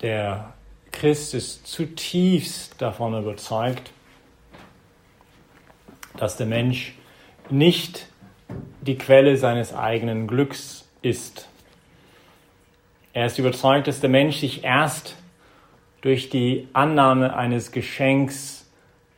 [0.00, 0.54] Der
[0.92, 3.92] Christ ist zutiefst davon überzeugt,
[6.16, 6.94] dass der Mensch
[7.50, 8.06] nicht
[8.80, 11.48] die Quelle seines eigenen Glücks ist.
[13.12, 15.16] Er ist überzeugt, dass der Mensch sich erst
[16.00, 18.70] durch die Annahme eines Geschenks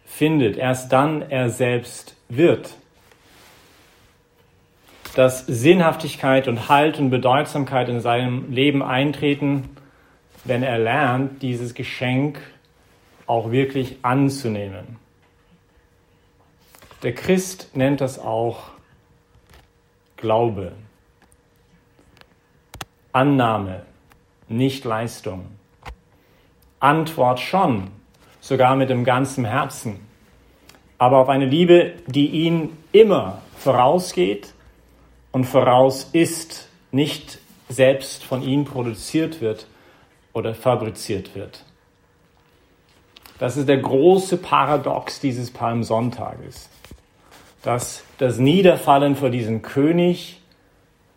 [0.05, 2.75] findet, erst dann er selbst wird.
[5.15, 9.69] Dass Sinnhaftigkeit und Halt und Bedeutsamkeit in seinem Leben eintreten,
[10.45, 12.41] wenn er lernt, dieses Geschenk
[13.27, 14.97] auch wirklich anzunehmen.
[17.03, 18.71] Der Christ nennt das auch
[20.17, 20.73] Glaube,
[23.13, 23.83] Annahme,
[24.49, 25.47] nicht Leistung.
[26.79, 27.91] Antwort schon,
[28.41, 30.01] sogar mit dem ganzen Herzen,
[30.99, 34.55] aber auf eine Liebe, die ihn immer vorausgeht
[35.33, 37.39] und voraus ist, nicht
[37.69, 39.67] selbst von ihm produziert wird
[40.33, 41.65] oder fabriziert wird.
[43.39, 46.69] Das ist der große Paradox dieses Palmsonntages,
[47.63, 50.41] dass das Niederfallen vor diesem König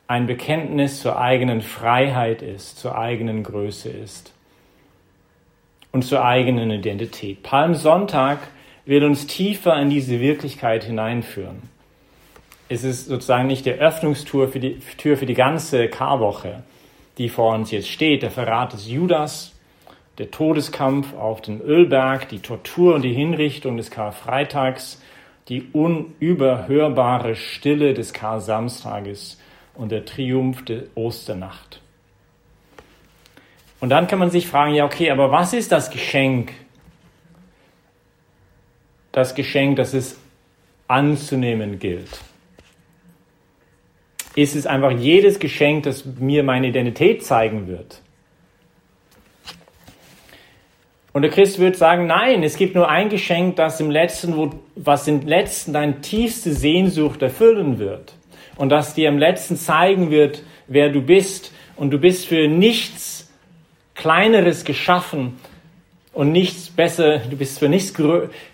[0.07, 4.33] ein Bekenntnis zur eigenen Freiheit ist, zur eigenen Größe ist
[5.91, 7.43] und zur eigenen Identität.
[7.43, 8.39] Palmsonntag
[8.85, 11.63] will uns tiefer in diese Wirklichkeit hineinführen.
[12.69, 16.63] Es ist sozusagen nicht die Öffnungstür für die, Tür für die ganze Karwoche,
[17.17, 19.53] die vor uns jetzt steht, der Verrat des Judas,
[20.17, 25.01] der Todeskampf auf dem Ölberg, die Tortur und die Hinrichtung des Karfreitags,
[25.49, 29.39] die unüberhörbare Stille des Karsamstages
[29.75, 31.81] und der Triumph der Osternacht.
[33.79, 36.53] Und dann kann man sich fragen, ja okay, aber was ist das Geschenk?
[39.11, 40.17] Das Geschenk, das es
[40.87, 42.19] anzunehmen gilt.
[44.35, 48.01] Ist es einfach jedes Geschenk, das mir meine Identität zeigen wird?
[51.13, 55.07] Und der Christ wird sagen, nein, es gibt nur ein Geschenk, das im letzten, was
[55.07, 58.15] im letzten deine tiefste Sehnsucht erfüllen wird.
[58.57, 61.53] Und das dir im letzten zeigen wird, wer du bist.
[61.77, 63.31] Und du bist für nichts
[63.95, 65.39] Kleineres geschaffen
[66.11, 67.93] und nichts besser, du bist für nichts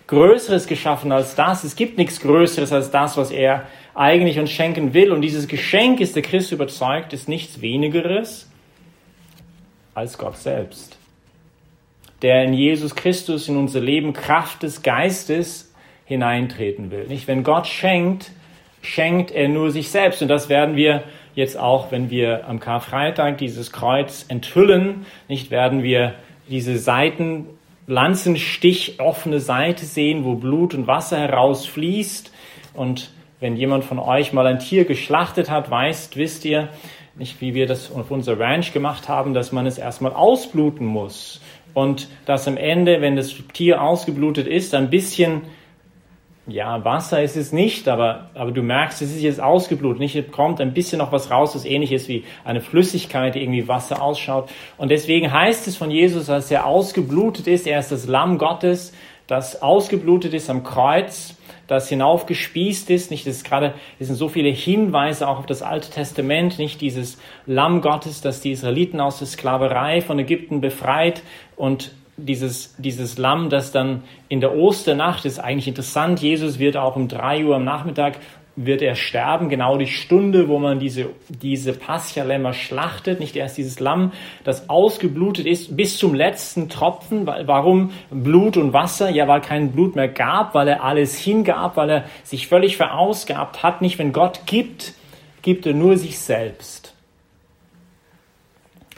[0.06, 1.64] Größeres geschaffen als das.
[1.64, 5.12] Es gibt nichts Größeres als das, was er eigentlich uns schenken will.
[5.12, 8.50] Und dieses Geschenk, ist der Christ überzeugt, ist nichts wenigeres
[9.94, 10.96] als Gott selbst
[12.22, 17.06] der in Jesus Christus in unser Leben Kraft des Geistes hineintreten will.
[17.08, 17.26] Nicht?
[17.28, 18.30] Wenn Gott schenkt,
[18.80, 20.22] schenkt er nur sich selbst.
[20.22, 21.02] Und das werden wir
[21.34, 26.14] jetzt auch, wenn wir am Karfreitag dieses Kreuz enthüllen, nicht werden wir
[26.48, 27.46] diese Seiten,
[27.88, 32.32] Lanzenstich, offene Seite sehen, wo Blut und Wasser herausfließt.
[32.74, 33.10] Und
[33.42, 36.68] wenn jemand von euch mal ein Tier geschlachtet hat, weißt, wisst ihr,
[37.16, 41.40] nicht wie wir das auf unserer Ranch gemacht haben, dass man es erstmal ausbluten muss.
[41.74, 45.42] Und dass am Ende, wenn das Tier ausgeblutet ist, ein bisschen,
[46.46, 50.60] ja, Wasser ist es nicht, aber, aber du merkst, es ist jetzt ausgeblutet, nicht, kommt
[50.60, 54.50] ein bisschen noch was raus, das ähnlich ist wie eine Flüssigkeit, die irgendwie Wasser ausschaut.
[54.78, 58.92] Und deswegen heißt es von Jesus, dass er ausgeblutet ist, er ist das Lamm Gottes,
[59.26, 61.34] das ausgeblutet ist am Kreuz
[61.66, 63.10] das hinaufgespießt ist.
[63.10, 66.80] Nicht, das ist gerade, es sind so viele Hinweise auch auf das Alte Testament, nicht
[66.80, 71.22] dieses Lamm Gottes, das die Israeliten aus der Sklaverei von Ägypten befreit
[71.56, 76.20] und dieses, dieses Lamm, das dann in der Osternacht ist eigentlich interessant.
[76.20, 78.18] Jesus wird auch um drei Uhr am Nachmittag
[78.56, 83.80] wird er sterben, genau die Stunde, wo man diese, diese Paschalämmer schlachtet, nicht erst dieses
[83.80, 84.12] Lamm,
[84.44, 87.26] das ausgeblutet ist bis zum letzten Tropfen.
[87.26, 89.08] Warum Blut und Wasser?
[89.10, 93.62] Ja, weil kein Blut mehr gab, weil er alles hingab, weil er sich völlig verausgabt
[93.62, 93.80] hat.
[93.80, 94.92] Nicht, wenn Gott gibt,
[95.40, 96.94] gibt er nur sich selbst.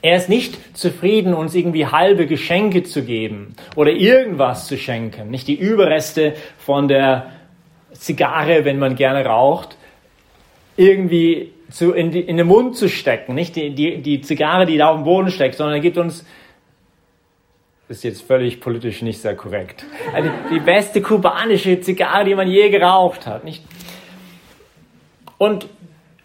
[0.03, 5.49] Er ist nicht zufrieden, uns irgendwie halbe Geschenke zu geben oder irgendwas zu schenken, nicht
[5.49, 7.31] die Überreste von der
[8.05, 9.77] Zigarre, wenn man gerne raucht,
[10.77, 13.35] irgendwie zu, in, die, in den Mund zu stecken.
[13.35, 16.27] Nicht die, die, die Zigarre, die da auf dem Boden steckt, sondern er gibt uns,
[17.89, 19.85] das ist jetzt völlig politisch nicht sehr korrekt,
[20.15, 23.45] also die beste kubanische Zigarre, die man je geraucht hat.
[23.45, 23.63] Nicht?
[25.39, 25.67] Und,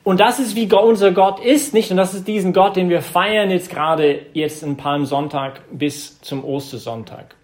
[0.04, 1.92] und das ist, wie unser Gott ist, nicht?
[1.92, 6.44] Und das ist diesen Gott, den wir feiern jetzt gerade jetzt in Palmsonntag bis zum
[6.44, 7.36] Ostersonntag.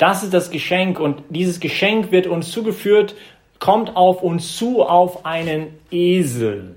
[0.00, 3.14] Das ist das Geschenk und dieses Geschenk wird uns zugeführt,
[3.58, 6.76] kommt auf uns zu auf einen Esel.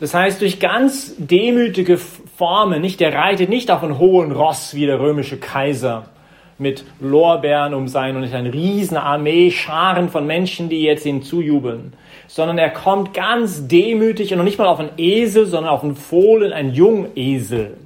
[0.00, 4.86] Das heißt, durch ganz demütige Formen, nicht, der reitet nicht auf einen hohen Ross wie
[4.86, 6.08] der römische Kaiser
[6.56, 11.22] mit Lorbeeren um sein und nicht eine riesen Armee, Scharen von Menschen, die jetzt ihm
[11.22, 11.92] zujubeln,
[12.28, 16.54] sondern er kommt ganz demütig und nicht mal auf einen Esel, sondern auf einen Fohlen,
[16.54, 17.76] einen Jungesel.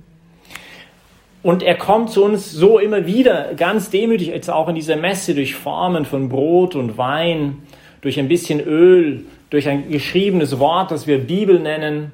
[1.42, 5.34] Und er kommt zu uns so immer wieder ganz demütig, jetzt auch in dieser Messe,
[5.34, 7.62] durch Formen von Brot und Wein,
[8.00, 12.12] durch ein bisschen Öl, durch ein geschriebenes Wort, das wir Bibel nennen,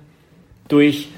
[0.68, 1.08] durch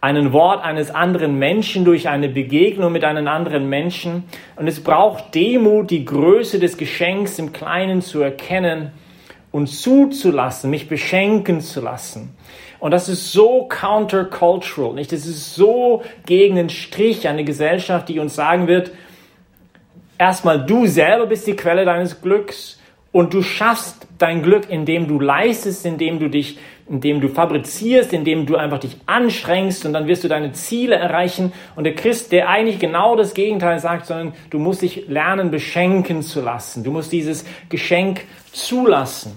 [0.00, 4.24] ein Wort eines anderen Menschen, durch eine Begegnung mit einem anderen Menschen.
[4.56, 8.90] Und es braucht Demut, die Größe des Geschenks im Kleinen zu erkennen
[9.50, 12.33] und zuzulassen, mich beschenken zu lassen.
[12.84, 15.10] Und das ist so countercultural, nicht?
[15.10, 18.90] Das ist so gegen den Strich eine Gesellschaft, die uns sagen wird,
[20.18, 22.78] erstmal du selber bist die Quelle deines Glücks
[23.10, 28.44] und du schaffst dein Glück, indem du leistest, indem du dich, indem du fabrizierst, indem
[28.44, 31.54] du einfach dich anstrengst und dann wirst du deine Ziele erreichen.
[31.76, 36.20] Und der Christ, der eigentlich genau das Gegenteil sagt, sondern du musst dich lernen, beschenken
[36.20, 36.84] zu lassen.
[36.84, 39.32] Du musst dieses Geschenk zulassen.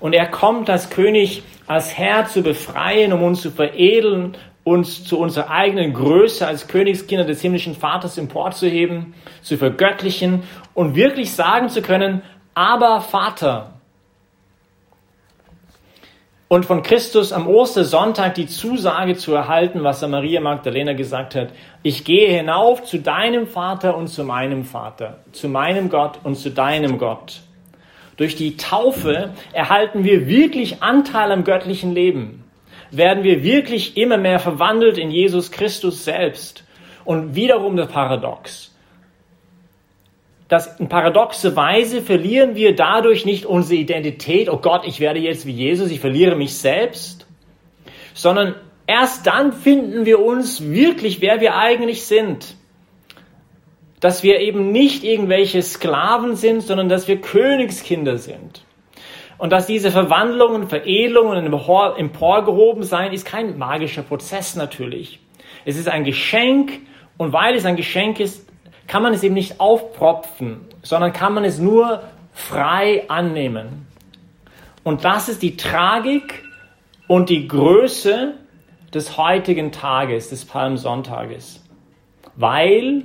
[0.00, 5.18] Und er kommt als König, als Herr zu befreien, um uns zu veredeln, uns zu
[5.18, 11.82] unserer eigenen Größe als Königskinder des himmlischen Vaters emporzuheben, zu vergöttlichen und wirklich sagen zu
[11.82, 12.22] können,
[12.54, 13.70] aber Vater.
[16.48, 21.48] Und von Christus am Ostersonntag die Zusage zu erhalten, was er Maria Magdalena gesagt hat,
[21.82, 26.50] ich gehe hinauf zu deinem Vater und zu meinem Vater, zu meinem Gott und zu
[26.50, 27.40] deinem Gott.
[28.16, 32.44] Durch die Taufe erhalten wir wirklich Anteil am göttlichen Leben.
[32.90, 36.64] Werden wir wirklich immer mehr verwandelt in Jesus Christus selbst.
[37.04, 38.74] Und wiederum das Paradox
[40.48, 45.46] dass in paradoxe Weise verlieren wir dadurch nicht unsere Identität, oh Gott, ich werde jetzt
[45.46, 47.26] wie Jesus, ich verliere mich selbst,
[48.12, 48.54] sondern
[48.86, 52.54] erst dann finden wir uns wirklich, wer wir eigentlich sind.
[54.04, 58.62] Dass wir eben nicht irgendwelche Sklaven sind, sondern dass wir Königskinder sind.
[59.38, 65.20] Und dass diese Verwandlungen, Veredelungen und emporgehoben sein, ist kein magischer Prozess natürlich.
[65.64, 66.82] Es ist ein Geschenk
[67.16, 68.46] und weil es ein Geschenk ist,
[68.88, 72.02] kann man es eben nicht aufpropfen, sondern kann man es nur
[72.34, 73.86] frei annehmen.
[74.82, 76.44] Und das ist die Tragik
[77.08, 78.34] und die Größe
[78.92, 81.64] des heutigen Tages, des Palmsonntages.
[82.36, 83.04] Weil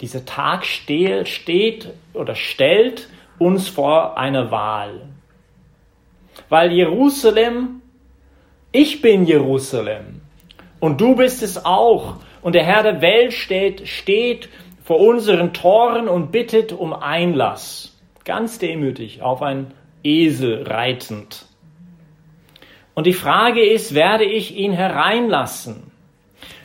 [0.00, 3.08] dieser Tag steht oder stellt
[3.38, 5.08] uns vor einer Wahl.
[6.48, 7.82] Weil Jerusalem,
[8.72, 10.20] ich bin Jerusalem
[10.80, 12.16] und du bist es auch.
[12.42, 14.48] Und der Herr der Welt steht, steht
[14.84, 17.96] vor unseren Toren und bittet um Einlass.
[18.24, 19.72] Ganz demütig, auf ein
[20.04, 21.46] Esel reitend.
[22.94, 25.85] Und die Frage ist, werde ich ihn hereinlassen?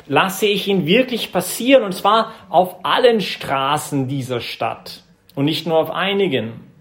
[0.08, 1.84] Lasse ich ihn wirklich passieren?
[1.84, 5.04] Und zwar auf allen Straßen dieser Stadt
[5.36, 6.72] und nicht nur auf einigen.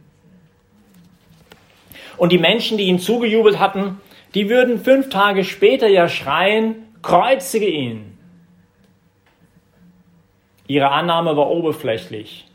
[2.17, 4.01] Und die Menschen, die ihn zugejubelt hatten,
[4.35, 8.19] die würden fünf Tage später ja schreien, kreuzige ihn.
[10.67, 12.47] Ihre Annahme war oberflächlich.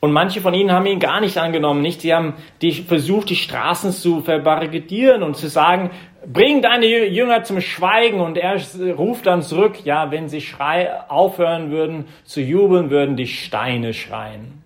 [0.00, 2.02] Und manche von ihnen haben ihn gar nicht angenommen, nicht?
[2.02, 5.90] Sie haben die, versucht, die Straßen zu verbarrikadieren und zu sagen,
[6.32, 8.20] bring deine Jünger zum Schweigen.
[8.20, 8.60] Und er
[8.96, 14.62] ruft dann zurück, ja, wenn sie schrei, aufhören würden zu jubeln, würden die Steine schreien.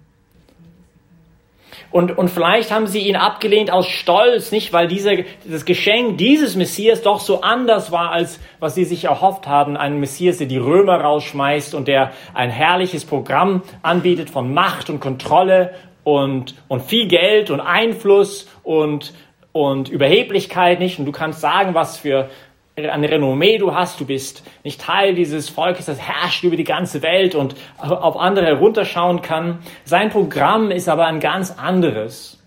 [1.93, 5.13] Und, und vielleicht haben sie ihn abgelehnt aus Stolz, nicht weil dieser,
[5.45, 9.77] das Geschenk dieses Messias doch so anders war, als was sie sich erhofft haben.
[9.77, 15.01] Ein Messias, der die Römer rausschmeißt und der ein herrliches Programm anbietet von Macht und
[15.01, 15.75] Kontrolle
[16.05, 19.13] und, und viel Geld und Einfluss und,
[19.53, 20.99] und Überheblichkeit, nicht?
[20.99, 22.31] Und du kannst sagen, was für
[22.77, 27.03] ein Renommee du hast, du bist nicht Teil dieses Volkes, das herrscht über die ganze
[27.03, 29.59] Welt und auf andere herunterschauen kann.
[29.85, 32.39] Sein Programm ist aber ein ganz anderes.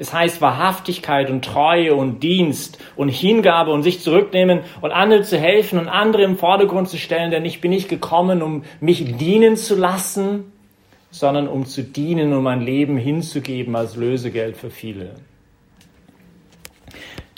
[0.00, 5.36] Es heißt Wahrhaftigkeit und Treue und Dienst und Hingabe und sich zurücknehmen und anderen zu
[5.36, 9.56] helfen und andere im Vordergrund zu stellen, denn ich bin nicht gekommen, um mich dienen
[9.56, 10.52] zu lassen,
[11.10, 15.16] sondern um zu dienen, um mein Leben hinzugeben als Lösegeld für viele.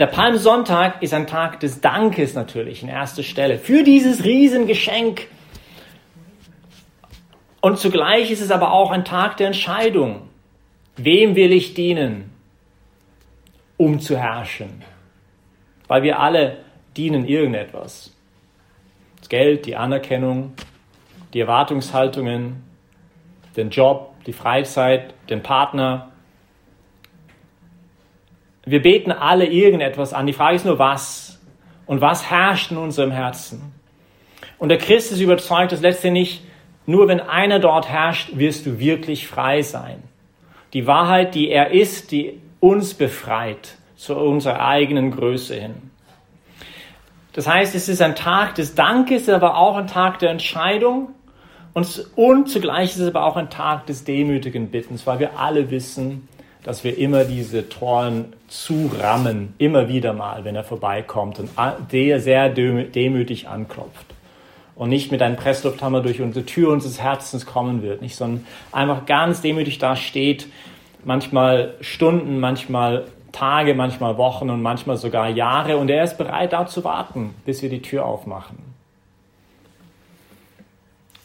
[0.01, 5.27] Der Palmsonntag ist ein Tag des Dankes natürlich in erster Stelle für dieses Riesengeschenk.
[7.61, 10.23] Und zugleich ist es aber auch ein Tag der Entscheidung.
[10.97, 12.33] Wem will ich dienen,
[13.77, 14.83] um zu herrschen?
[15.87, 16.65] Weil wir alle
[16.97, 18.17] dienen irgendetwas.
[19.19, 20.55] Das Geld, die Anerkennung,
[21.35, 22.63] die Erwartungshaltungen,
[23.55, 26.10] den Job, die Freizeit, den Partner,
[28.65, 30.27] wir beten alle irgendetwas an.
[30.27, 31.41] Die Frage ist nur, was?
[31.87, 33.73] Und was herrscht in unserem Herzen?
[34.59, 36.43] Und der Christ ist überzeugt, dass letztendlich
[36.87, 40.03] nur wenn einer dort herrscht, wirst du wirklich frei sein.
[40.73, 45.91] Die Wahrheit, die er ist, die uns befreit zu unserer eigenen Größe hin.
[47.33, 51.11] Das heißt, es ist ein Tag des Dankes, aber auch ein Tag der Entscheidung.
[51.75, 55.71] Und, und zugleich ist es aber auch ein Tag des demütigen Bittens, weil wir alle
[55.71, 56.29] wissen,
[56.65, 61.51] dass wir immer diese Toren zurammen, immer wieder mal, wenn er vorbeikommt und
[61.93, 64.07] der sehr demütig anklopft.
[64.77, 69.05] Und nicht mit einem Presslufthammer durch unsere Tür unseres Herzens kommen wird, nicht, sondern einfach
[69.05, 70.47] ganz demütig da steht,
[71.05, 75.77] manchmal Stunden, manchmal Tage, manchmal Wochen und manchmal sogar Jahre.
[75.77, 78.59] Und er ist bereit, da zu warten, bis wir die Tür aufmachen.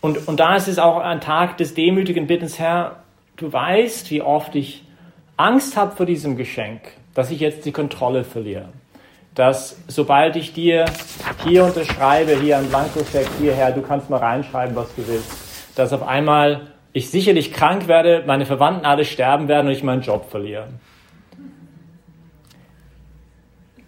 [0.01, 2.97] Und, und da ist es auch ein Tag des demütigen Bittens, Herr,
[3.37, 4.84] du weißt, wie oft ich
[5.37, 6.81] Angst habe vor diesem Geschenk,
[7.13, 8.69] dass ich jetzt die Kontrolle verliere.
[9.33, 10.85] Dass sobald ich dir
[11.43, 15.29] hier unterschreibe, hier ein Blankoscheck, hierher, du kannst mal reinschreiben, was du willst,
[15.75, 20.01] dass auf einmal ich sicherlich krank werde, meine Verwandten alle sterben werden und ich meinen
[20.01, 20.69] Job verliere.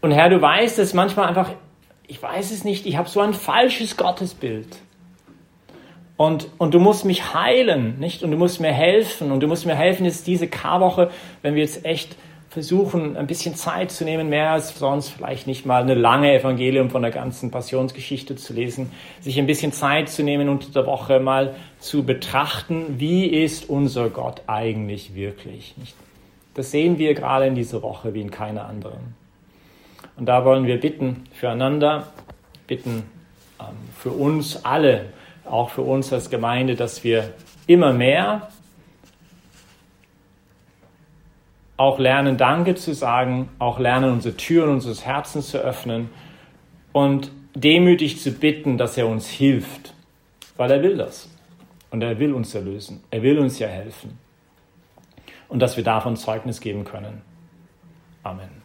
[0.01, 1.51] Und Herr, du weißt es manchmal einfach,
[2.05, 4.77] ich weiß es nicht, ich habe so ein falsches Gottesbild.
[6.17, 8.23] Und, und du musst mich heilen, nicht?
[8.23, 9.31] Und du musst mir helfen.
[9.31, 11.11] Und du musst mir helfen, jetzt diese Karwoche,
[11.43, 12.17] wenn wir jetzt echt
[12.49, 16.89] versuchen, ein bisschen Zeit zu nehmen, mehr als sonst vielleicht nicht mal eine lange Evangelium
[16.89, 21.19] von der ganzen Passionsgeschichte zu lesen, sich ein bisschen Zeit zu nehmen unter der Woche
[21.19, 25.95] mal zu betrachten, wie ist unser Gott eigentlich wirklich, nicht?
[26.55, 29.13] Das sehen wir gerade in dieser Woche wie in keiner anderen.
[30.15, 32.07] Und da wollen wir bitten füreinander,
[32.65, 33.03] bitten
[33.59, 35.05] ähm, für uns alle,
[35.49, 37.33] auch für uns als Gemeinde, dass wir
[37.67, 38.49] immer mehr
[41.77, 46.09] auch lernen, Danke zu sagen, auch lernen, unsere Türen unseres Herzens zu öffnen
[46.91, 49.93] und demütig zu bitten, dass er uns hilft,
[50.57, 51.29] weil er will das.
[51.89, 53.01] Und er will uns erlösen.
[53.11, 54.19] Er will uns ja helfen.
[55.47, 57.21] Und dass wir davon Zeugnis geben können.
[58.23, 58.61] Amen.